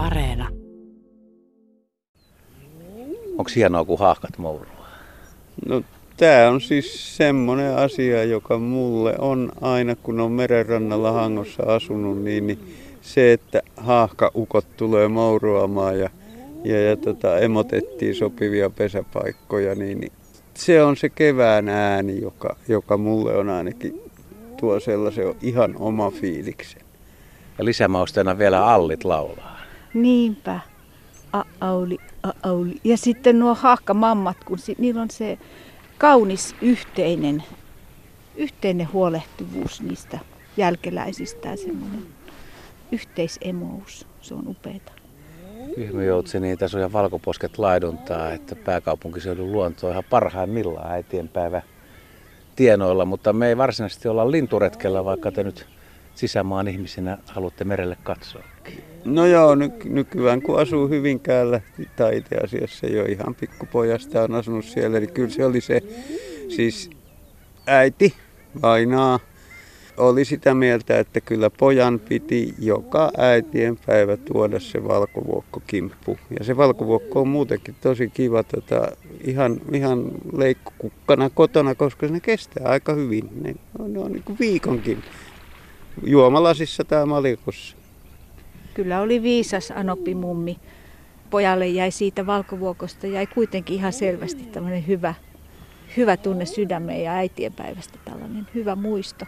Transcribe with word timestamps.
Areena. 0.00 0.48
Onko 3.38 3.50
hienoa, 3.56 3.84
kun 3.84 3.98
haahkat 3.98 4.38
mourua? 4.38 4.86
No 5.66 5.82
tämä 6.16 6.48
on 6.48 6.60
siis 6.60 7.16
semmoinen 7.16 7.76
asia, 7.76 8.24
joka 8.24 8.58
mulle 8.58 9.14
on 9.18 9.52
aina, 9.60 9.96
kun 9.96 10.20
on 10.20 10.32
merenrannalla 10.32 11.12
Hangossa 11.12 11.62
asunut, 11.62 12.22
niin, 12.22 12.46
niin 12.46 12.74
se, 13.00 13.32
että 13.32 13.62
haahkaukot 13.76 14.66
tulee 14.76 15.08
mouruamaan 15.08 15.98
ja, 15.98 16.10
ja, 16.64 16.80
ja 16.80 16.96
tota, 16.96 17.38
emotettiin 17.38 18.14
sopivia 18.14 18.70
pesäpaikkoja, 18.70 19.74
niin, 19.74 20.00
niin 20.00 20.12
se 20.54 20.82
on 20.82 20.96
se 20.96 21.08
kevään 21.08 21.68
ääni, 21.68 22.20
joka, 22.20 22.56
joka 22.68 22.96
mulle 22.96 23.36
on 23.36 23.48
ainakin 23.48 24.00
tuo 24.56 24.80
sellaisen 24.80 25.34
ihan 25.42 25.76
oma 25.78 26.10
fiiliksen. 26.10 26.82
Ja 27.58 27.64
lisämausteena 27.64 28.38
vielä 28.38 28.66
allit 28.66 29.04
laulaa. 29.04 29.59
Niinpä. 29.94 30.60
A-auli, 31.32 31.98
a-auli. 32.22 32.80
Ja 32.84 32.96
sitten 32.96 33.38
nuo 33.38 33.54
haakkamammat, 33.54 34.36
kun 34.44 34.58
si- 34.58 34.76
niillä 34.78 35.02
on 35.02 35.10
se 35.10 35.38
kaunis 35.98 36.54
yhteinen, 36.62 37.42
yhteinen 38.36 38.92
huolehtivuus 38.92 39.82
niistä 39.82 40.18
jälkeläisistä 40.56 41.56
semmoinen 41.56 42.06
yhteisemous. 42.92 44.06
Se 44.22 44.34
on 44.34 44.48
upeeta. 44.48 44.92
Kyhmyjoutsi, 45.74 46.40
niin 46.40 46.58
tässä 46.58 46.78
on 46.78 46.82
ja 46.82 46.92
valkoposket 46.92 47.58
laiduntaa, 47.58 48.32
että 48.32 48.56
pääkaupunkiseudun 48.56 49.52
luonto 49.52 49.86
on 49.86 49.92
ihan 49.92 50.04
parhaimmillaan 50.10 50.92
äitienpäivä 50.92 51.62
tienoilla, 52.56 53.04
mutta 53.04 53.32
me 53.32 53.48
ei 53.48 53.56
varsinaisesti 53.56 54.08
olla 54.08 54.30
linturetkellä, 54.30 55.04
vaikka 55.04 55.32
te 55.32 55.42
nyt 55.42 55.66
sisämaan 56.14 56.68
ihmisinä 56.68 57.18
haluatte 57.26 57.64
merelle 57.64 57.96
katsoa. 58.02 58.42
No 59.04 59.26
joo, 59.26 59.54
ny- 59.54 59.72
nykyään 59.84 60.42
kun 60.42 60.60
asuu 60.60 60.88
Hyvinkäällä, 60.88 61.60
tai 61.96 62.16
itse 62.16 62.36
asiassa 62.36 62.86
jo 62.86 63.04
ihan 63.04 63.34
pikkupojasta 63.34 64.22
on 64.22 64.34
asunut 64.34 64.64
siellä, 64.64 65.00
niin 65.00 65.12
kyllä 65.12 65.30
se 65.30 65.44
oli 65.44 65.60
se 65.60 65.80
siis 66.48 66.90
äiti, 67.66 68.14
vainaa, 68.62 69.20
oli 69.96 70.24
sitä 70.24 70.54
mieltä, 70.54 70.98
että 70.98 71.20
kyllä 71.20 71.50
pojan 71.50 72.00
piti 72.00 72.54
joka 72.58 73.10
äitien 73.18 73.78
päivä 73.86 74.16
tuoda 74.16 74.60
se 74.60 74.84
valkovuokkokimppu. 74.88 76.18
Ja 76.38 76.44
se 76.44 76.56
valkovuokko 76.56 77.20
on 77.20 77.28
muutenkin 77.28 77.74
tosi 77.80 78.08
kiva 78.08 78.42
tota, 78.42 78.88
ihan, 79.24 79.60
ihan 79.72 80.12
leikkukukkana 80.32 81.30
kotona, 81.30 81.74
koska 81.74 82.06
ne 82.06 82.20
kestää 82.20 82.68
aika 82.68 82.94
hyvin. 82.94 83.28
Ne, 83.42 83.54
ne 83.88 83.98
on 83.98 84.12
niin 84.12 84.22
kuin 84.22 84.38
viikonkin 84.40 85.02
juomalasissa 86.02 86.84
tai 86.84 87.06
malikossa. 87.06 87.76
Kyllä 88.74 89.00
oli 89.00 89.22
viisas 89.22 89.72
Anoppi 89.76 90.14
mummi. 90.14 90.56
Pojalle 91.30 91.66
jäi 91.66 91.90
siitä 91.90 92.26
valkovuokosta, 92.26 93.06
jäi 93.06 93.26
kuitenkin 93.26 93.76
ihan 93.76 93.92
selvästi 93.92 94.42
tämmöinen 94.42 94.86
hyvä, 94.86 95.14
hyvä 95.96 96.16
tunne 96.16 96.46
sydämeen 96.46 97.04
ja 97.04 97.12
äitienpäivästä 97.12 97.98
tällainen 98.04 98.46
hyvä 98.54 98.76
muisto. 98.76 99.24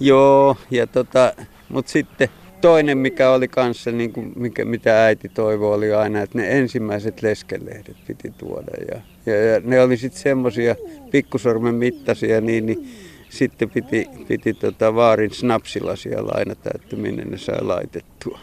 Joo, 0.00 0.56
ja 0.70 0.86
tota, 0.86 1.32
mutta 1.68 1.92
sitten 1.92 2.28
toinen, 2.60 2.98
mikä 2.98 3.30
oli 3.30 3.48
kanssa, 3.48 3.92
niin 3.92 4.12
kuin, 4.12 4.32
mikä, 4.36 4.64
mitä 4.64 5.04
äiti 5.04 5.28
toivoi, 5.28 5.74
oli 5.74 5.92
aina, 5.92 6.22
että 6.22 6.38
ne 6.38 6.58
ensimmäiset 6.58 7.22
leskelehdet 7.22 7.96
piti 8.06 8.32
tuoda. 8.38 8.72
Ja, 8.90 9.00
ja, 9.26 9.44
ja 9.44 9.60
ne 9.64 9.80
oli 9.80 9.96
sitten 9.96 10.22
semmoisia 10.22 10.76
pikkusormen 11.10 11.74
mittaisia, 11.74 12.40
niin, 12.40 12.66
niin 12.66 12.88
sitten 13.32 13.70
piti, 13.70 14.06
piti 14.28 14.54
tota 14.54 14.94
vaarin 14.94 15.30
snapsilasia 15.30 16.26
lainata, 16.26 16.70
että 16.74 16.96
minne 16.96 17.24
ne 17.24 17.38
sai 17.38 17.64
laitettua. 17.64 18.38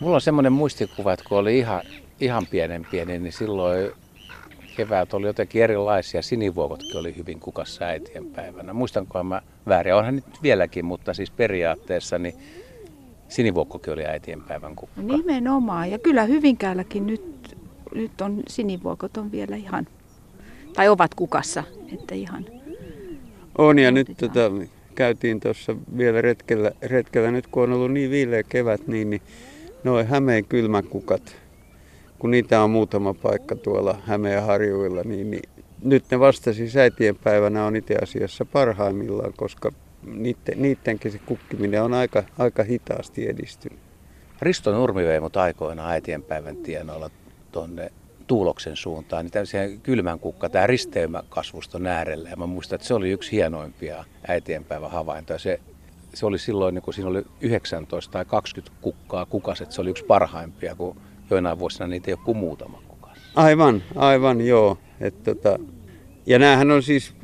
Mulla 0.00 0.14
on 0.14 0.20
semmoinen 0.20 0.52
muistikuva, 0.52 1.12
että 1.12 1.24
kun 1.28 1.38
oli 1.38 1.58
ihan, 1.58 1.80
ihan 2.20 2.46
pienen 2.50 2.86
pieni, 2.90 3.18
niin 3.18 3.32
silloin 3.32 3.90
keväät 4.76 5.14
oli 5.14 5.26
jotenkin 5.26 5.62
erilaisia. 5.62 6.22
Sinivuokotkin 6.22 6.96
oli 6.96 7.16
hyvin 7.16 7.40
kukassa 7.40 7.84
äitien 7.84 8.24
päivänä. 8.24 8.72
Muistankohan 8.72 9.26
mä 9.26 9.42
väärin, 9.68 9.94
onhan 9.94 10.14
nyt 10.14 10.42
vieläkin, 10.42 10.84
mutta 10.84 11.14
siis 11.14 11.30
periaatteessa 11.30 12.18
niin 12.18 12.34
sinivuokkokin 13.28 13.92
oli 13.92 14.06
äitien 14.06 14.42
päivän 14.42 14.76
kukka. 14.76 15.02
Nimenomaan. 15.02 15.90
Ja 15.90 15.98
kyllä 15.98 16.24
Hyvinkäälläkin 16.24 17.06
nyt, 17.06 17.56
nyt 17.94 18.20
on 18.20 18.42
sinivuokot 18.48 19.16
on 19.16 19.32
vielä 19.32 19.56
ihan, 19.56 19.86
tai 20.74 20.88
ovat 20.88 21.14
kukassa, 21.14 21.64
että 21.92 22.14
ihan. 22.14 22.61
On 23.58 23.78
ja 23.78 23.90
nyt 23.90 24.08
tota, 24.16 24.50
käytiin 24.94 25.40
tuossa 25.40 25.76
vielä 25.96 26.20
retkellä, 26.20 26.72
retkellä, 26.82 27.30
nyt 27.30 27.46
kun 27.46 27.62
on 27.62 27.72
ollut 27.72 27.92
niin 27.92 28.10
viileä 28.10 28.42
kevät, 28.42 28.86
niin, 28.86 29.10
niin 29.10 29.22
noin 29.84 30.06
Hämeen 30.06 30.44
kylmäkukat, 30.44 31.36
kun 32.18 32.30
niitä 32.30 32.62
on 32.62 32.70
muutama 32.70 33.14
paikka 33.14 33.56
tuolla 33.56 33.98
Hämeen 34.06 34.42
harjuilla, 34.42 35.02
niin, 35.04 35.30
niin 35.30 35.42
nyt 35.84 36.04
ne 36.10 36.20
vasta 36.20 36.52
siis 36.52 36.76
äitien 36.76 37.16
päivänä 37.16 37.64
on 37.64 37.76
itse 37.76 37.94
asiassa 38.02 38.44
parhaimmillaan, 38.44 39.32
koska 39.36 39.72
niiden, 40.06 40.62
niidenkin 40.62 41.12
se 41.12 41.18
kukkiminen 41.26 41.82
on 41.82 41.94
aika, 41.94 42.24
aika 42.38 42.62
hitaasti 42.62 43.28
edistynyt. 43.28 43.78
Risto 44.42 44.72
Nurmi 44.72 45.04
vei 45.04 45.20
mut 45.20 45.36
aikoinaan 45.36 45.90
äitienpäivän 45.90 46.56
tienoilla 46.56 47.10
tuonne 47.52 47.92
Tuuloksen 48.26 48.76
suuntaan, 48.76 49.24
niin 49.24 49.32
tämmöisiä 49.32 49.68
kylmän 49.82 50.18
kukka, 50.18 50.48
tämä 50.48 50.66
risteymäkasvuston 50.66 51.86
äärellä. 51.86 52.28
Ja 52.28 52.36
mä 52.36 52.46
muistan, 52.46 52.74
että 52.74 52.86
se 52.86 52.94
oli 52.94 53.10
yksi 53.10 53.32
hienoimpia 53.32 54.04
äitienpäivän 54.28 54.90
havaintoja. 54.90 55.38
Se, 55.38 55.60
se 56.14 56.26
oli 56.26 56.38
silloin, 56.38 56.74
niin 56.74 56.82
kun 56.82 56.94
siinä 56.94 57.10
oli 57.10 57.22
19 57.40 58.12
tai 58.12 58.24
20 58.24 58.76
kukkaa 58.80 59.26
kukaset, 59.26 59.72
se 59.72 59.80
oli 59.80 59.90
yksi 59.90 60.04
parhaimpia, 60.04 60.74
kun 60.74 60.96
joinain 61.30 61.58
vuosina 61.58 61.86
niitä 61.86 62.10
ei 62.10 62.14
ole 62.14 62.24
kuin 62.24 62.36
muutama 62.36 62.82
kukas. 62.88 63.18
Aivan, 63.34 63.82
aivan 63.96 64.40
joo. 64.40 64.78
Et 65.00 65.22
tota, 65.22 65.58
ja 66.26 66.38
näähän 66.38 66.70
on 66.70 66.82
siis, 66.82 67.14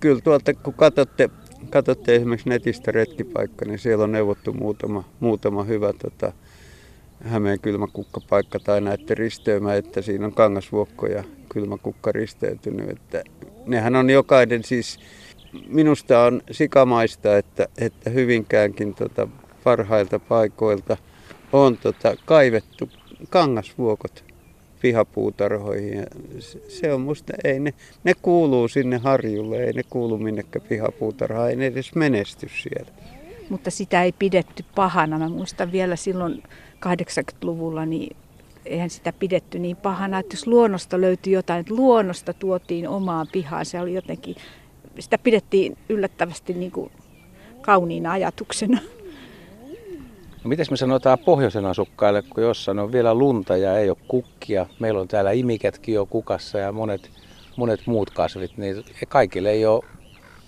kyllä 0.00 0.20
tuolta 0.20 0.54
kun 0.54 0.74
katsotte, 0.74 1.30
katsotte 1.70 2.14
esimerkiksi 2.14 2.48
netistä 2.48 2.92
retkipaikka, 2.92 3.64
niin 3.64 3.78
siellä 3.78 4.04
on 4.04 4.12
neuvottu 4.12 4.52
muutama, 4.52 5.04
muutama 5.20 5.64
hyvä 5.64 5.92
tota, 5.92 6.32
Hämeen 7.24 7.60
kylmäkukkapaikka 7.60 8.58
tai 8.58 8.80
näette 8.80 9.14
risteymä, 9.14 9.74
että 9.74 10.02
siinä 10.02 10.26
on 10.26 10.34
kangasvuokko 10.34 11.06
ja 11.06 11.24
kylmäkukka 11.48 12.12
risteytynyt. 12.12 12.90
Että 12.90 13.22
nehän 13.66 13.96
on 13.96 14.10
jokainen 14.10 14.64
siis, 14.64 15.00
minusta 15.68 16.24
on 16.24 16.42
sikamaista, 16.50 17.38
että, 17.38 17.68
että 17.78 18.10
Hyvinkäänkin 18.10 18.94
tota, 18.94 19.28
parhailta 19.64 20.18
paikoilta 20.18 20.96
on 21.52 21.76
tota, 21.76 22.16
kaivettu 22.24 22.88
kangasvuokot 23.30 24.24
pihapuutarhoihin. 24.82 25.98
Ja 25.98 26.06
se 26.68 26.92
on 26.94 27.00
musta, 27.00 27.32
ei 27.44 27.60
ne, 27.60 27.74
ne 28.04 28.14
kuuluu 28.22 28.68
sinne 28.68 28.98
harjulle, 28.98 29.64
ei 29.64 29.72
ne 29.72 29.82
kuulu 29.90 30.18
minnekään 30.18 30.66
pihapuutarhaan, 30.68 31.50
ei 31.50 31.56
ne 31.56 31.66
edes 31.66 31.94
menesty 31.94 32.48
siellä. 32.62 32.92
Mutta 33.50 33.70
sitä 33.70 34.02
ei 34.02 34.12
pidetty 34.12 34.64
pahana. 34.74 35.18
Mä 35.18 35.28
muistan 35.28 35.72
vielä 35.72 35.96
silloin 35.96 36.42
80-luvulla, 36.86 37.86
niin 37.86 38.16
eihän 38.64 38.90
sitä 38.90 39.12
pidetty 39.12 39.58
niin 39.58 39.76
pahana, 39.76 40.18
että 40.18 40.34
jos 40.34 40.46
luonnosta 40.46 41.00
löytyi 41.00 41.32
jotain, 41.32 41.60
että 41.60 41.74
luonnosta 41.74 42.32
tuotiin 42.34 42.88
omaan 42.88 43.26
pihaan, 43.32 43.66
se 43.66 43.80
oli 43.80 43.94
jotenkin, 43.94 44.36
sitä 44.98 45.18
pidettiin 45.18 45.78
yllättävästi 45.88 46.54
niin 46.54 46.70
kuin 46.70 46.90
kauniina 47.60 48.12
ajatuksena. 48.12 48.80
No 50.44 50.48
mitäs 50.48 50.70
me 50.70 50.76
sanotaan 50.76 51.18
pohjoisen 51.18 51.66
asukkaille, 51.66 52.22
kun 52.22 52.42
jossain 52.42 52.78
on 52.78 52.92
vielä 52.92 53.14
lunta 53.14 53.56
ja 53.56 53.78
ei 53.78 53.90
ole 53.90 53.96
kukkia. 54.08 54.66
Meillä 54.78 55.00
on 55.00 55.08
täällä 55.08 55.32
imiketkin 55.32 55.94
jo 55.94 56.06
kukassa 56.06 56.58
ja 56.58 56.72
monet, 56.72 57.10
monet 57.56 57.86
muut 57.86 58.10
kasvit, 58.10 58.56
niin 58.56 58.84
kaikille 59.08 59.50
ei 59.50 59.66
ole 59.66 59.84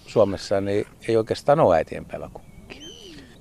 Suomessa, 0.07 0.61
niin 0.61 0.87
ei 1.09 1.17
oikeastaan 1.17 1.61
ole 1.61 1.77
äitienpäivä 1.77 2.31
kukkia. 2.33 2.52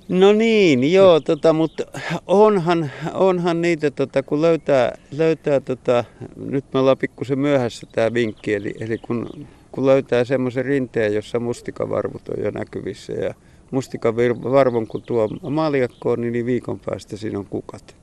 No 0.08 0.32
niin, 0.32 0.92
joo, 0.92 1.20
tota, 1.20 1.52
mutta 1.52 1.84
onhan, 2.26 2.90
onhan 3.14 3.60
niitä, 3.60 3.90
tota, 3.90 4.22
kun 4.22 4.42
löytää, 4.42 4.98
löytää 5.10 5.60
tota, 5.60 6.04
nyt 6.36 6.64
me 6.72 6.80
ollaan 6.80 6.98
pikkusen 6.98 7.38
myöhässä 7.38 7.86
tämä 7.92 8.14
vinkki, 8.14 8.54
eli, 8.54 8.74
eli 8.80 8.98
kun, 8.98 9.46
kun 9.72 9.86
löytää 9.86 10.24
semmoisen 10.24 10.64
rinteen, 10.64 11.14
jossa 11.14 11.40
mustikavarvut 11.40 12.28
on 12.28 12.44
jo 12.44 12.50
näkyvissä 12.50 13.12
ja 13.12 13.34
mustikavarvon 13.70 14.86
kun 14.86 15.02
tuo 15.02 15.28
maljakkoon, 15.50 16.20
niin, 16.20 16.32
niin 16.32 16.46
viikon 16.46 16.80
päästä 16.86 17.16
siinä 17.16 17.38
on 17.38 17.46
kukat. 17.46 17.96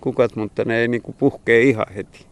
Kukat, 0.00 0.36
mutta 0.36 0.64
ne 0.64 0.78
ei 0.78 0.88
niinku 0.88 1.12
puhkee 1.12 1.62
ihan 1.62 1.86
heti. 1.94 2.26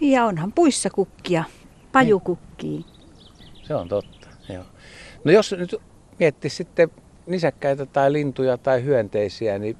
Niin 0.00 0.12
ja 0.12 0.24
onhan 0.24 0.52
puissa 0.52 0.90
kukkia, 0.90 1.44
pajukukkii. 1.92 2.84
Se 3.62 3.74
on 3.74 3.88
totta, 3.88 4.28
joo. 4.48 4.64
No 5.24 5.32
jos 5.32 5.54
nyt 5.58 5.76
miettii 6.18 6.50
sitten 6.50 6.90
nisäkkäitä 7.32 7.86
tai 7.86 8.12
lintuja 8.12 8.58
tai 8.58 8.84
hyönteisiä, 8.84 9.58
niin 9.58 9.76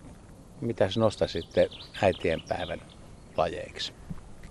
mitä 0.61 0.89
nostaisitte 0.97 1.69
äitienpäivän 2.03 2.81
lajeiksi? 3.37 3.93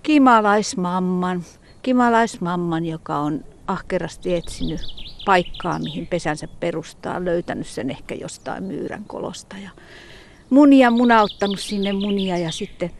Kimalaismamman. 0.03 1.43
Kimalaismamman, 1.81 2.85
joka 2.85 3.17
on 3.17 3.45
ahkerasti 3.67 4.35
etsinyt 4.35 4.81
paikkaa, 5.25 5.79
mihin 5.79 6.07
pesänsä 6.07 6.47
perustaa, 6.59 7.25
löytänyt 7.25 7.67
sen 7.67 7.89
ehkä 7.89 8.15
jostain 8.15 8.63
myyrän 8.63 9.03
kolosta 9.03 9.55
ja 9.57 9.69
munia 10.49 10.91
munauttanut 10.91 11.59
sinne 11.59 11.93
munia 11.93 12.37
ja 12.37 12.51
sitten 12.51 12.91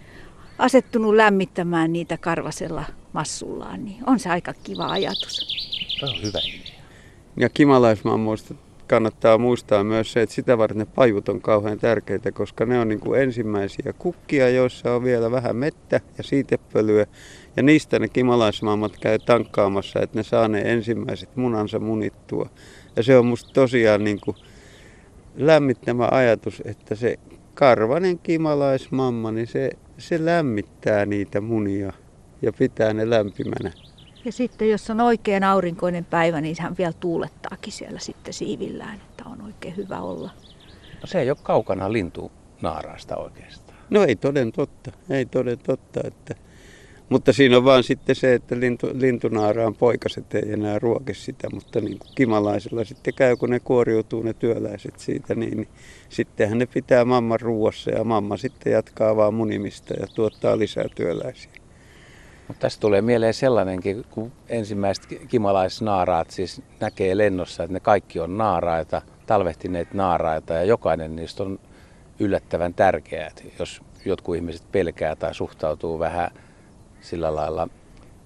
asettunut 0.58 1.16
lämmittämään 1.16 1.94
niitä 1.94 2.18
karvasella 2.18 2.84
massullaan, 3.14 3.86
niin 3.86 4.04
on 4.08 4.20
se 4.20 4.30
aika 4.30 4.54
kiva 4.64 4.86
ajatus. 4.86 5.36
Se 6.00 6.06
on 6.06 6.22
hyvä 6.24 6.40
idea. 6.40 6.82
Ja 7.38 7.50
kimalaismammoista 7.50 8.54
kannattaa 8.92 9.38
muistaa 9.38 9.84
myös 9.84 10.14
se, 10.14 10.22
että 10.22 10.36
sitä 10.36 10.58
varten 10.58 10.78
ne 10.78 10.86
pajut 10.86 11.30
on 11.30 11.42
kauhean 11.42 11.80
tärkeitä, 11.80 12.32
koska 12.32 12.66
ne 12.66 12.80
on 12.80 12.88
niin 12.88 13.00
kuin 13.00 13.22
ensimmäisiä 13.22 13.94
kukkia, 13.98 14.50
joissa 14.50 14.96
on 14.96 15.04
vielä 15.04 15.32
vähän 15.32 15.56
mettä 15.56 16.02
ja 16.18 16.24
siitepölyä. 16.24 17.06
Ja 17.56 17.64
niistä 17.64 18.00
ne 18.00 18.08
kimalaismammat 18.08 18.92
käy 19.02 19.20
tankkaamassa, 19.20 20.00
että 20.00 20.20
ne 20.20 20.24
saa 20.24 20.48
ne 20.48 20.62
ensimmäiset 20.66 21.36
munansa 21.36 21.80
munittua. 21.80 22.50
Ja 22.96 23.04
se 23.04 23.18
on 23.18 23.26
musta 23.26 23.54
tosiaan 23.54 24.04
niin 24.04 24.20
kuin 24.24 24.38
lämmittämä 25.36 26.08
ajatus, 26.12 26.62
että 26.66 26.96
se 26.96 27.20
karvanen 27.54 28.20
kimalaismamma, 28.20 29.32
niin 29.32 29.48
se, 29.48 29.70
se 29.98 30.26
lämmittää 30.26 31.06
niitä 31.06 31.42
munia 31.42 31.94
ja 32.42 32.54
pitää 32.54 32.94
ne 32.94 33.10
lämpimänä. 33.10 33.72
Ja 34.26 34.32
sitten 34.32 34.70
jos 34.70 34.90
on 34.90 35.02
oikein 35.02 35.44
aurinkoinen 35.44 36.06
päivä, 36.06 36.42
niin 36.42 36.56
hän 36.60 36.78
vielä 36.78 36.94
tuulettaakin 37.00 37.74
siellä 37.74 38.00
sitten 38.00 38.34
siivillään, 38.34 38.96
että 38.96 39.24
on 39.30 39.42
oikein 39.42 39.78
hyvä 39.78 40.02
olla. 40.02 40.32
No 41.02 41.08
se 41.08 41.22
ei 41.22 41.30
ole 41.30 41.38
kaukana 41.44 41.92
lintu 41.92 42.32
naaraasta 42.62 43.18
oikeastaan. 43.18 43.78
No 43.90 44.04
ei 44.04 44.16
toden 44.16 44.52
totta, 44.52 44.92
ei 45.10 45.26
toden 45.26 45.60
totta. 45.60 46.02
Että... 46.04 46.36
Mutta 47.10 47.34
siinä 47.34 47.58
on 47.58 47.66
vaan 47.66 47.84
sitten 47.84 48.16
se, 48.16 48.34
että 48.34 48.60
lintu, 48.60 48.88
lintunaaraan 48.94 49.76
poikaset 49.76 50.36
ei 50.36 50.52
enää 50.52 50.80
ruoke 50.80 51.14
sitä, 51.14 51.50
mutta 51.54 51.82
niin 51.82 52.00
kuin 52.00 52.12
kimalaisilla 52.16 52.84
sitten 52.84 53.14
käy, 53.14 53.36
kun 53.36 53.50
ne 53.50 53.60
kuoriutuu 53.60 54.24
ne 54.24 54.34
työläiset 54.34 55.00
siitä, 55.00 55.36
niin, 55.36 55.58
niin 55.58 55.68
sittenhän 56.10 56.58
ne 56.58 56.66
pitää 56.66 57.06
mamman 57.06 57.40
ruuassa 57.40 57.92
ja 57.92 58.04
mamma 58.04 58.38
sitten 58.38 58.74
jatkaa 58.74 59.16
vaan 59.16 59.34
munimista 59.34 59.94
ja 59.94 60.08
tuottaa 60.08 60.58
lisää 60.58 60.86
työläisiä. 60.96 61.61
Mutta 62.48 62.62
tässä 62.62 62.80
tulee 62.80 63.02
mieleen 63.02 63.34
sellainenkin, 63.34 64.06
kun 64.10 64.32
ensimmäiset 64.50 65.06
kimalaisnaaraat 65.28 66.32
siis 66.32 66.62
näkee 66.80 67.18
lennossa, 67.18 67.64
että 67.64 67.74
ne 67.74 67.80
kaikki 67.80 68.20
on 68.20 68.38
naaraita, 68.38 69.02
talvehtineet 69.26 69.94
naaraita 69.94 70.54
ja 70.54 70.64
jokainen 70.64 71.16
niistä 71.16 71.44
on 71.44 71.60
yllättävän 72.20 72.74
tärkeää. 72.74 73.28
Että 73.28 73.44
jos 73.60 73.82
jotkut 74.06 74.36
ihmiset 74.36 74.72
pelkää 74.72 75.16
tai 75.16 75.36
suhtautuu 75.36 76.00
vähän 76.00 76.32
sillä 77.02 77.36
lailla 77.36 77.68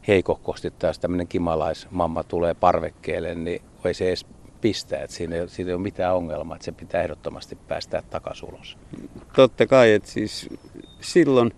heikokkosti, 0.07 0.71
tai 0.71 0.89
jos 0.89 1.00
tämmöinen 1.00 1.27
kimalaismamma 1.27 2.23
tulee 2.23 2.53
parvekkeelle, 2.53 3.35
niin 3.35 3.62
ei 3.85 3.94
se 3.94 4.07
edes 4.07 4.25
pistää, 4.62 5.03
että 5.03 5.15
siinä 5.15 5.35
ei, 5.35 5.50
siinä 5.50 5.69
ei 5.69 5.73
ole 5.73 5.81
mitään 5.81 6.15
ongelmaa, 6.15 6.56
että 6.56 6.65
se 6.65 6.71
pitää 6.71 7.01
ehdottomasti 7.01 7.57
päästää 7.67 8.01
takaisin 8.09 8.50
ulos. 8.50 8.77
Totta 9.35 9.67
kai, 9.67 9.94
että 9.94 10.09
siis 10.09 10.50
silloin 11.01 11.51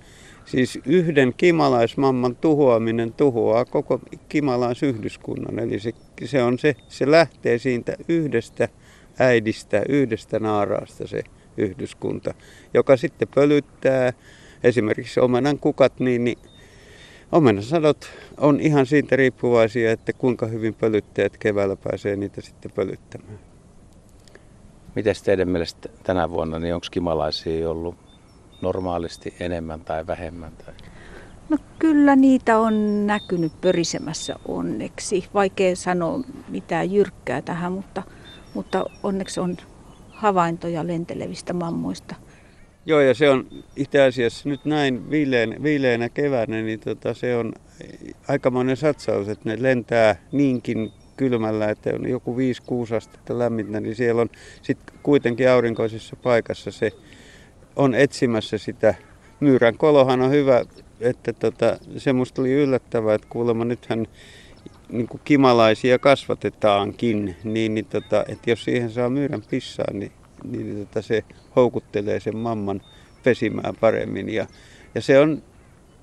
Siis 0.48 0.80
yhden 0.86 1.34
kimalaismamman 1.38 2.36
tuhoaminen 2.36 3.14
tuhoaa 3.14 3.66
koko 3.66 4.02
kimalaisyhdyskunnan. 4.30 5.60
Eli 5.60 5.80
se, 5.80 5.92
se, 6.26 6.44
on 6.44 6.60
se, 6.60 6.76
se 6.88 7.12
lähtee 7.12 7.58
siitä 7.58 7.96
yhdestä 8.08 8.70
äidistä, 9.20 9.82
yhdestä 9.90 10.40
naaraasta 10.40 11.08
se 11.08 11.24
yhdyskunta, 11.58 12.34
joka 12.74 12.98
sitten 12.98 13.28
pölyttää 13.36 14.14
esimerkiksi 14.64 15.20
omenan 15.20 15.60
kukat, 15.60 16.00
niin, 16.00 16.24
niin 16.24 16.38
omenasadot 17.32 18.10
on 18.38 18.60
ihan 18.60 18.86
siitä 18.86 19.16
riippuvaisia, 19.16 19.92
että 19.92 20.14
kuinka 20.14 20.46
hyvin 20.46 20.74
pölyttäjät 20.74 21.38
keväällä 21.38 21.76
pääsee 21.76 22.16
niitä 22.16 22.42
sitten 22.42 22.72
pölyttämään. 22.72 23.40
Miten 24.96 25.16
teidän 25.24 25.50
mielestä 25.50 25.90
tänä 26.04 26.30
vuonna, 26.30 26.60
niin 26.60 26.76
onko 26.76 26.88
kimalaisia 26.92 27.70
ollut 27.70 28.07
normaalisti 28.62 29.34
enemmän 29.40 29.82
tai 29.82 30.08
vähemmän? 30.08 30.52
Tai? 30.66 30.74
No 31.50 31.58
kyllä 31.80 32.16
niitä 32.16 32.60
on 32.60 33.08
näkynyt 33.08 33.62
pörisemässä 33.62 34.36
onneksi. 34.48 35.26
Vaikea 35.34 35.76
sanoa 35.76 36.20
mitään 36.48 36.92
jyrkkää 36.92 37.42
tähän, 37.42 37.72
mutta, 37.72 38.04
mutta 38.54 38.86
onneksi 39.04 39.40
on 39.40 39.58
havaintoja 40.10 40.88
lentelevistä 40.88 41.54
mammoista. 41.54 42.16
Joo, 42.86 43.00
ja 43.00 43.14
se 43.14 43.30
on 43.30 43.48
itse 43.76 44.02
asiassa 44.02 44.50
nyt 44.50 44.66
näin 44.66 45.10
viileän, 45.10 45.56
viileänä 45.64 46.10
keväänä, 46.10 46.62
niin 46.62 46.80
tota, 46.80 47.14
se 47.14 47.36
on 47.36 47.54
aikamoinen 48.28 48.78
satsaus, 48.78 49.30
että 49.30 49.50
ne 49.50 49.58
lentää 49.60 50.16
niinkin 50.32 50.92
kylmällä, 51.18 51.70
että 51.70 51.90
on 51.90 52.10
joku 52.10 52.36
5-6 52.36 52.96
astetta 52.96 53.40
lämmintä, 53.40 53.80
niin 53.80 53.96
siellä 53.96 54.22
on 54.22 54.30
sitten 54.62 54.96
kuitenkin 55.04 55.50
aurinkoisessa 55.50 56.16
paikassa 56.16 56.72
se 56.72 56.92
on 57.78 57.96
etsimässä 57.96 58.58
sitä. 58.58 58.96
Myyrän 59.40 59.78
kolohan 59.78 60.22
on 60.22 60.32
hyvä, 60.32 60.66
että 61.00 61.34
tota, 61.34 61.78
se 61.98 62.14
musta 62.14 62.42
oli 62.42 62.54
yllättävää, 62.54 63.16
että 63.16 63.28
kuulemma 63.30 63.66
nythän 63.66 64.08
niin 64.90 65.08
kuin 65.08 65.22
kimalaisia 65.24 66.00
kasvatetaankin, 66.00 67.36
niin, 67.44 67.76
niin 67.76 67.86
tota, 67.86 68.26
että 68.28 68.50
jos 68.50 68.64
siihen 68.64 68.92
saa 68.92 69.10
myyrän 69.10 69.44
pissaa, 69.50 69.94
niin, 69.94 70.12
niin 70.44 70.88
tota, 70.88 71.02
se 71.02 71.24
houkuttelee 71.56 72.20
sen 72.20 72.38
mamman 72.38 72.82
pesimään 73.24 73.76
paremmin. 73.80 74.30
Ja, 74.30 74.48
ja 74.96 75.02
se 75.02 75.20
on, 75.20 75.44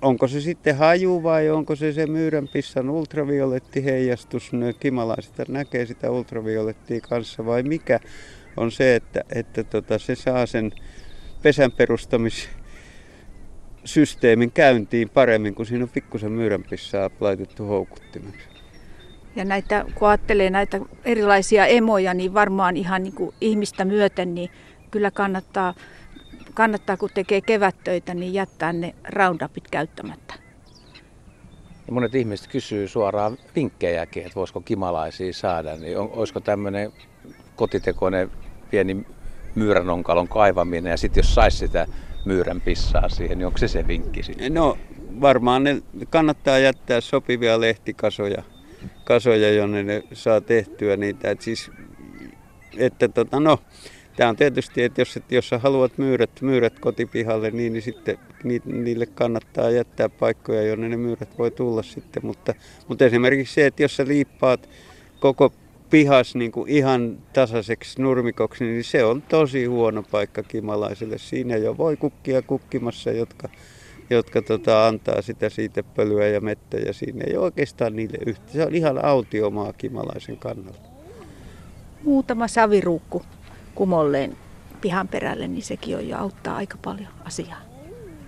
onko 0.03 0.29
se 0.29 0.41
sitten 0.41 0.77
haju 0.77 1.23
vai 1.23 1.51
onko 1.51 1.77
se 1.77 1.93
se 1.93 2.07
myyrän 2.07 2.49
pissan 2.49 2.91
ultravioletti 2.91 3.85
heijastus, 3.85 4.53
ne 4.53 4.73
kimalaiset 4.73 5.49
näkee 5.49 5.87
sitä 5.87 6.11
ultraviolettia 6.11 7.01
kanssa 7.01 7.47
vai 7.47 7.63
mikä 7.63 8.01
on 8.57 8.71
se, 8.71 8.97
että, 8.97 9.21
että 9.35 9.65
tota, 9.65 9.99
se 9.99 10.15
saa 10.15 10.47
sen 10.47 10.73
pesän 11.45 11.73
perustamissysteemin 11.73 14.53
käyntiin 14.53 15.09
paremmin, 15.09 15.55
kun 15.55 15.67
siinä 15.67 15.85
on 15.85 15.91
pikkusen 15.95 16.33
myyränpissaa 16.33 17.11
laitettu 17.21 17.67
houkuttimeksi. 17.67 18.49
Ja 19.37 19.45
näitä, 19.45 19.85
kun 19.95 20.09
ajattelee 20.09 20.51
näitä 20.51 20.81
erilaisia 21.05 21.67
emoja, 21.67 22.15
niin 22.15 22.35
varmaan 22.35 22.77
ihan 22.77 23.03
niin 23.03 23.15
kuin 23.15 23.35
ihmistä 23.41 23.85
myöten, 23.85 24.35
niin 24.35 24.51
kyllä 24.91 25.11
kannattaa, 25.11 25.75
kannattaa, 26.55 26.97
kun 26.97 27.11
tekee 27.15 27.41
kevättöitä, 27.41 28.15
niin 28.15 28.35
jättää 28.35 28.73
ne 28.73 28.95
roundupit 29.09 29.69
käyttämättä. 29.71 30.35
Ja 31.87 31.93
monet 31.93 32.15
ihmiset 32.15 32.47
kysyy 32.47 32.89
suoraan 32.89 33.39
vinkkejäkin, 33.57 34.23
että 34.23 34.35
voisiko 34.35 34.61
kimalaisia 34.61 35.33
saada, 35.33 35.77
niin 35.77 35.99
on, 35.99 36.11
olisiko 36.13 36.41
tämmöinen 36.41 36.93
kotitekoinen 37.57 38.31
pieni 38.71 39.07
myyränonkalon 39.55 40.29
kaivaminen 40.29 40.91
ja 40.91 40.97
sitten 40.97 41.23
jos 41.23 41.35
saisi 41.35 41.57
sitä 41.57 41.87
myyrän 42.25 42.61
pissaa 42.61 43.09
siihen, 43.09 43.39
niin 43.39 43.47
onko 43.47 43.59
se 43.59 43.69
se 43.69 43.87
vinkki 43.87 44.23
sitten? 44.23 44.55
No 44.55 44.79
varmaan 45.21 45.65
ne 45.65 45.83
kannattaa 46.11 46.59
jättää 46.59 47.01
sopivia 47.01 47.61
lehtikasoja, 47.61 48.43
kasoja, 49.05 49.53
jonne 49.53 49.83
ne 49.83 50.03
saa 50.13 50.41
tehtyä 50.41 50.97
niitä. 50.97 51.31
Et 51.31 51.41
siis, 51.41 51.71
että 52.79 53.09
tota, 53.09 53.41
no, 53.41 53.59
Tämä 54.17 54.31
on 54.31 54.37
tietysti, 54.37 54.83
että 54.83 55.01
jos, 55.01 55.17
että 55.17 55.35
jos 55.35 55.49
sä 55.49 55.59
haluat 55.59 55.99
myyrät, 55.99 56.31
myyrät 56.41 56.79
kotipihalle, 56.79 57.51
niin, 57.51 57.73
niin 57.73 57.83
sitten 57.83 58.19
niille 58.65 59.07
kannattaa 59.07 59.71
jättää 59.71 60.09
paikkoja, 60.09 60.63
jonne 60.63 60.89
ne 60.89 60.97
myyrät 60.97 61.39
voi 61.39 61.51
tulla 61.51 61.83
sitten. 61.83 62.27
Mutta, 62.27 62.55
mutta 62.89 63.05
esimerkiksi 63.05 63.55
se, 63.55 63.67
että 63.67 63.83
jos 63.83 63.97
sä 63.97 64.05
liippaat 64.07 64.69
koko 65.21 65.53
pihas 65.95 66.35
niin 66.35 66.53
kuin 66.53 66.71
ihan 66.71 67.19
tasaiseksi 67.33 68.03
nurmikoksi, 68.03 68.65
niin 68.65 68.85
se 68.85 69.05
on 69.05 69.23
tosi 69.23 69.65
huono 69.65 70.03
paikka 70.03 70.43
kimalaisille. 70.43 71.19
Siinä 71.19 71.57
jo 71.57 71.77
voi 71.77 71.97
kukkia 71.97 72.43
kukkimassa, 72.43 73.11
jotka, 73.11 73.49
jotka 74.11 74.43
tota, 74.43 74.87
antaa 74.87 75.23
sitä 75.23 75.49
siitä 75.49 75.83
pölyä 75.83 76.29
ja 76.29 76.41
mettä 76.41 76.77
ja 76.77 76.93
siinä 76.93 77.25
ei 77.27 77.37
oikeastaan 77.37 77.97
niille 77.97 78.19
yhtä. 78.27 78.53
Se 78.53 78.67
on 78.67 78.75
ihan 78.75 79.05
autiomaa 79.05 79.73
kimalaisen 79.73 80.37
kannalta. 80.37 80.89
Muutama 82.03 82.49
saviruukku 82.49 83.23
kumolleen 83.75 84.37
pihan 84.81 85.09
perälle, 85.09 85.49
niin 85.49 85.63
sekin 85.63 85.97
on 85.97 86.09
jo 86.09 86.19
auttaa 86.19 86.57
aika 86.57 86.79
paljon 86.85 87.09
asiaa. 87.25 87.61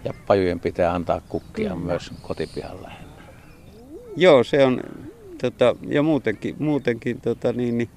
Ja 0.05 0.15
pajujen 0.27 0.61
pitää 0.61 0.95
antaa 0.95 1.21
kukkia 1.29 1.71
Kyllä. 1.71 1.87
myös 1.87 2.11
kotipihan 2.23 2.83
lähellä. 2.83 3.23
Joo, 4.17 4.45
se 4.45 4.65
on 4.65 4.81
tota, 5.39 5.77
ja 5.89 6.03
muutenkin, 6.03 6.57
muutenkin 6.59 7.21
tota, 7.21 7.53
niin, 7.53 7.79
niin, 7.79 7.89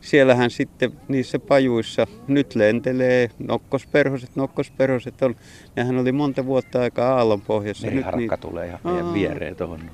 siellähän 0.00 0.50
sitten 0.50 0.92
niissä 1.08 1.38
pajuissa 1.38 2.06
nyt 2.28 2.54
lentelee 2.54 3.30
nokkosperhoset. 3.38 4.36
Nokkosperhoset 4.36 5.22
on, 5.22 5.36
nehän 5.76 5.98
oli 5.98 6.12
monta 6.12 6.46
vuotta 6.46 6.80
aikaa 6.80 7.16
aallon 7.16 7.40
pohjassa. 7.40 7.90
Nyt 7.90 8.06
niin, 8.16 8.30
tulee 8.40 8.66
ihan 8.66 8.80
meidän 8.84 9.14
viereen 9.14 9.56
tuohon. 9.56 9.90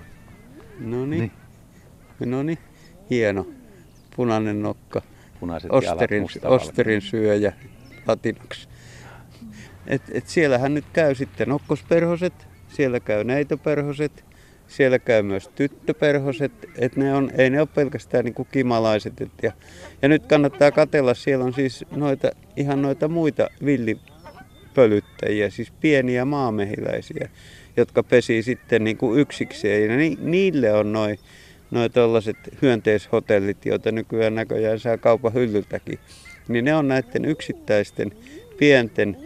No 0.80 1.06
niin. 1.06 1.32
No 2.26 2.42
niin, 2.42 2.58
hieno. 3.10 3.46
Punainen 4.16 4.62
nokka. 4.62 5.02
Punaiset 5.40 5.70
Osterin, 5.72 6.26
Osterin 6.44 7.00
syöjä 7.00 7.52
latinaksi. 8.06 8.68
Et, 9.86 10.02
et 10.12 10.28
siellähän 10.28 10.74
nyt 10.74 10.84
käy 10.92 11.14
sitten 11.14 11.48
nokkosperhoset, 11.48 12.32
siellä 12.68 13.00
käy 13.00 13.24
neitoperhoset, 13.24 14.24
siellä 14.68 14.98
käy 14.98 15.22
myös 15.22 15.48
tyttöperhoset, 15.48 16.52
että 16.78 17.00
ne 17.00 17.14
on, 17.14 17.30
ei 17.38 17.50
ne 17.50 17.60
ole 17.60 17.68
pelkästään 17.74 18.24
niin 18.24 18.34
kuin 18.34 18.48
kimalaiset. 18.52 19.20
Et 19.20 19.30
ja, 19.42 19.52
ja 20.02 20.08
nyt 20.08 20.26
kannattaa 20.26 20.70
katella, 20.70 21.14
siellä 21.14 21.44
on 21.44 21.52
siis 21.52 21.84
noita, 21.90 22.30
ihan 22.56 22.82
noita 22.82 23.08
muita 23.08 23.50
villi, 23.64 23.98
pölyttäjiä, 24.74 25.50
siis 25.50 25.70
pieniä 25.80 26.24
maamehiläisiä, 26.24 27.28
jotka 27.76 28.02
pesii 28.02 28.42
sitten 28.42 28.84
niin 28.84 28.96
kuin 28.96 29.20
yksikseen. 29.20 29.90
Ja 29.90 29.96
ni, 29.96 30.18
niille 30.20 30.72
on 30.72 30.92
noin 30.92 31.18
noi 31.70 31.90
tällaiset 31.90 32.36
hyönteishotellit, 32.62 33.66
joita 33.66 33.92
nykyään 33.92 34.34
näköjään 34.34 34.80
saa 34.80 34.98
kaupan 34.98 35.34
hyllyltäkin. 35.34 35.98
Niin 36.48 36.64
ne 36.64 36.74
on 36.74 36.88
näiden 36.88 37.24
yksittäisten 37.24 38.12
pienten 38.58 39.16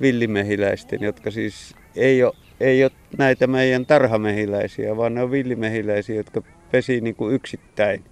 villimehiläisten, 0.00 1.02
jotka 1.02 1.30
siis 1.30 1.74
ei 1.96 2.22
ole, 2.22 2.34
ei 2.60 2.84
ole 2.84 2.92
näitä 3.18 3.46
meidän 3.46 3.86
tarhamehiläisiä, 3.86 4.96
vaan 4.96 5.14
ne 5.14 5.22
on 5.22 5.30
villimehiläisiä, 5.30 6.16
jotka 6.16 6.42
pesii 6.70 7.00
niin 7.00 7.14
kuin 7.14 7.34
yksittäin. 7.34 8.04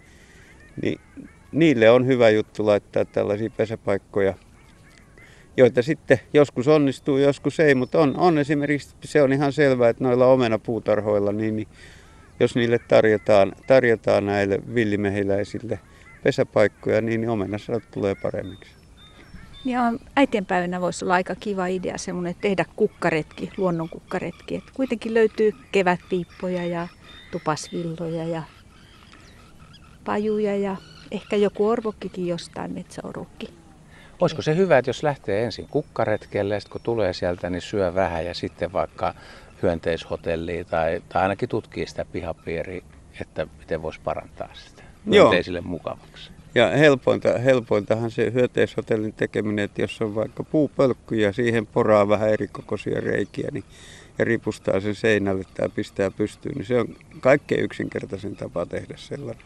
Niin 0.82 1.00
niille 1.52 1.90
on 1.90 2.06
hyvä 2.06 2.30
juttu 2.30 2.66
laittaa 2.66 3.04
tällaisia 3.04 3.50
pesäpaikkoja, 3.50 4.34
joita 5.56 5.82
sitten 5.82 6.20
joskus 6.32 6.68
onnistuu, 6.68 7.18
joskus 7.18 7.60
ei, 7.60 7.74
mutta 7.74 8.00
on, 8.00 8.16
on 8.16 8.38
esimerkiksi, 8.38 8.94
se 9.04 9.22
on 9.22 9.32
ihan 9.32 9.52
selvää, 9.52 9.88
että 9.88 10.04
noilla 10.04 10.26
omenapuutarhoilla, 10.26 11.32
niin, 11.32 11.56
niin 11.56 11.68
jos 12.40 12.54
niille 12.54 12.78
tarjotaan, 12.78 13.52
tarjotaan 13.66 14.26
näille 14.26 14.58
villimehiläisille 14.74 15.78
pesäpaikkoja, 16.22 17.00
niin, 17.00 17.20
niin 17.20 17.30
omenasadot 17.30 17.82
tulee 17.90 18.14
paremmiksi. 18.14 18.73
Ja 19.64 19.92
äitienpäivänä 20.16 20.80
voisi 20.80 21.04
olla 21.04 21.14
aika 21.14 21.34
kiva 21.34 21.66
idea 21.66 21.98
semmoinen 21.98 22.34
tehdä 22.40 22.64
kukkaretki, 22.76 23.50
luonnon 23.56 23.88
kukkaretki. 23.88 24.56
Et 24.56 24.64
kuitenkin 24.74 25.14
löytyy 25.14 25.52
kevätpiippoja 25.72 26.66
ja 26.66 26.88
tupasvilloja 27.30 28.24
ja 28.24 28.42
pajuja 30.04 30.56
ja 30.56 30.76
ehkä 31.10 31.36
joku 31.36 31.68
orvokkikin 31.68 32.26
jostain, 32.26 32.72
metsäorukki. 32.72 33.48
Olisiko 34.20 34.42
se 34.42 34.56
hyvä, 34.56 34.78
että 34.78 34.88
jos 34.88 35.02
lähtee 35.02 35.44
ensin 35.44 35.68
kukkaretkelle, 35.68 36.60
sitten 36.60 36.72
kun 36.72 36.80
tulee 36.80 37.12
sieltä, 37.12 37.50
niin 37.50 37.62
syö 37.62 37.94
vähän 37.94 38.26
ja 38.26 38.34
sitten 38.34 38.72
vaikka 38.72 39.14
hyönteishotelliin 39.62 40.66
tai, 40.66 41.02
tai 41.08 41.22
ainakin 41.22 41.48
tutkii 41.48 41.86
sitä 41.86 42.04
pihapiiriä, 42.04 42.82
että 43.20 43.46
miten 43.58 43.82
voisi 43.82 44.00
parantaa 44.04 44.48
sitä 44.54 44.82
hyönteisille 45.06 45.58
Joo. 45.58 45.68
mukavaksi. 45.68 46.33
Ja 46.54 46.70
helpointa, 46.70 47.38
helpointahan 47.38 48.10
se 48.10 48.32
hyönteishotellin 48.32 49.12
tekeminen, 49.12 49.64
että 49.64 49.82
jos 49.82 50.02
on 50.02 50.14
vaikka 50.14 50.44
puupölkky 50.44 51.16
ja 51.16 51.32
siihen 51.32 51.66
poraa 51.66 52.08
vähän 52.08 52.30
erikokoisia 52.30 53.00
reikiä 53.00 53.48
niin, 53.52 53.64
ja 54.18 54.24
ripustaa 54.24 54.80
sen 54.80 54.94
seinälle 54.94 55.44
tai 55.54 55.68
pistää 55.68 56.10
pystyyn, 56.10 56.54
niin 56.54 56.66
se 56.66 56.80
on 56.80 56.96
kaikkein 57.20 57.64
yksinkertaisin 57.64 58.36
tapa 58.36 58.66
tehdä 58.66 58.94
sellainen. 58.96 59.44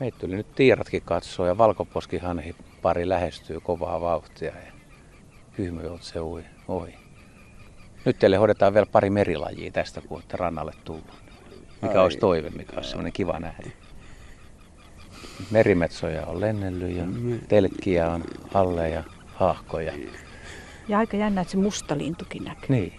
Meitä 0.00 0.18
tuli 0.18 0.36
nyt 0.36 0.54
tiiratkin 0.54 1.02
katsoo 1.04 1.46
ja 1.46 1.58
valkoposkihanhi 1.58 2.54
pari 2.82 3.08
lähestyy 3.08 3.60
kovaa 3.60 4.00
vauhtia 4.00 4.52
ja 4.66 4.72
se 6.00 6.20
ui 6.20 6.44
ohi. 6.68 6.94
Nyt 8.04 8.18
teille 8.18 8.36
hoidetaan 8.36 8.74
vielä 8.74 8.86
pari 8.86 9.10
merilajia 9.10 9.70
tästä, 9.70 10.00
kun 10.00 10.16
olette 10.16 10.36
rannalle 10.36 10.72
tullut. 10.84 11.12
Mikä 11.82 11.98
Ai. 11.98 12.04
olisi 12.04 12.18
toive, 12.18 12.50
mikä 12.50 12.72
olisi 12.76 12.90
sellainen 12.90 13.12
kiva 13.12 13.40
nähdä. 13.40 13.70
Merimetsoja 15.50 16.26
on 16.26 16.40
lennellyt 16.40 16.96
ja 16.96 17.04
telkkiä 17.48 18.10
on 18.10 18.24
alle 18.54 18.88
ja 18.88 19.04
haahkoja. 19.34 19.92
Ja 20.88 20.98
aika 20.98 21.16
jännä, 21.16 21.40
että 21.40 21.50
se 21.50 21.56
musta 21.56 21.98
lintukin 21.98 22.44
näkyy. 22.44 22.68
Niin. 22.68 22.92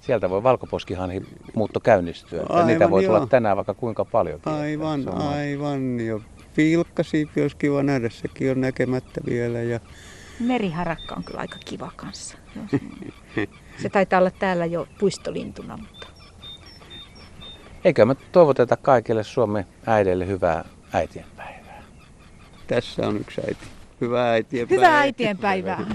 Sieltä 0.00 0.30
voi 0.30 0.42
valkoposkihan 0.42 1.10
muutto 1.54 1.80
käynnistyä. 1.80 2.42
Aivan, 2.48 2.66
niitä 2.66 2.90
voi 2.90 3.04
joo. 3.04 3.14
tulla 3.14 3.26
tänään 3.26 3.56
vaikka 3.56 3.74
kuinka 3.74 4.04
paljon. 4.04 4.40
Aivan, 4.46 5.08
aivan. 5.08 6.00
Jo 6.00 6.22
pilkkasiipi 6.56 7.42
olisi 7.42 7.56
kiva 7.56 7.82
nähdä, 7.82 8.10
sekin 8.10 8.50
on 8.50 8.60
näkemättä 8.60 9.20
vielä. 9.26 9.62
Ja... 9.62 9.80
Meriharakka 10.40 11.14
on 11.14 11.24
kyllä 11.24 11.40
aika 11.40 11.56
kiva 11.64 11.92
kanssa. 11.96 12.38
Se 13.82 13.88
taitaa 13.88 14.18
olla 14.18 14.30
täällä 14.30 14.66
jo 14.66 14.88
puistolintuna, 14.98 15.76
mutta... 15.76 16.06
Eikö 17.84 18.06
me 18.06 18.16
toivoteta 18.32 18.76
kaikille 18.76 19.24
Suomen 19.24 19.66
äidille 19.86 20.26
hyvää 20.26 20.64
äitienpäivää? 20.92 21.82
Tässä 22.66 23.08
on 23.08 23.16
yksi 23.16 23.40
äiti. 23.40 23.66
Hyvää 24.00 24.30
äitienpäivää. 24.30 24.86
Hyvää 24.86 25.00
äitienpäivää. 25.00 25.86